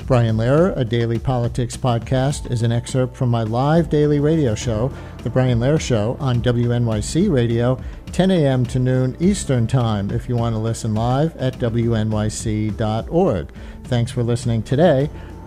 Brian 0.10 0.38
Lehrer, 0.38 0.76
a 0.76 0.84
daily 0.84 1.20
politics 1.20 1.78
podcast, 1.78 2.50
is 2.50 2.64
an 2.64 2.72
excerpt 2.72 3.16
from 3.16 3.30
my 3.30 3.44
live 3.44 3.92
daily 3.92 4.20
radio 4.20 4.56
show, 4.56 4.92
The 5.22 5.30
Brian 5.30 5.60
Lehrer 5.60 5.80
Show, 5.80 6.18
on 6.20 6.42
WNYC 6.42 7.32
Radio, 7.32 7.80
10 8.12 8.32
a.m. 8.32 8.66
to 8.66 8.80
noon 8.80 9.16
Eastern 9.20 9.68
Time, 9.68 10.10
if 10.10 10.28
you 10.28 10.36
want 10.36 10.56
to 10.56 10.60
listen 10.60 10.96
live 10.96 11.38
at 11.38 11.60
WNYC.org. 11.60 13.52
Thanks 13.84 14.12
for 14.12 14.24
listening 14.24 14.64
today. 14.64 15.12